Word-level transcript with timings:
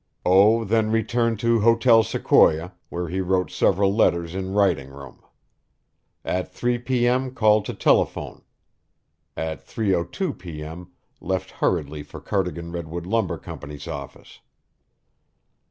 O. 0.25 0.63
then 0.63 0.89
returned 0.89 1.39
to 1.41 1.59
Hotel 1.59 2.01
Sequoia, 2.01 2.73
where 2.89 3.07
he 3.07 3.21
wrote 3.21 3.51
several 3.51 3.95
letters 3.95 4.33
in 4.33 4.51
writing 4.51 4.89
room. 4.89 5.21
At 6.25 6.51
3 6.51 6.79
p. 6.79 7.07
M. 7.07 7.35
called 7.35 7.65
to 7.65 7.75
telephone. 7.75 8.41
At 9.37 9.63
3:02 9.63 10.39
p. 10.39 10.63
M. 10.63 10.91
left 11.19 11.51
hurriedly 11.51 12.01
for 12.01 12.19
Cardigan 12.19 12.71
Redwood 12.71 13.05
Lumber 13.05 13.37
Company's 13.37 13.87
office. 13.87 14.39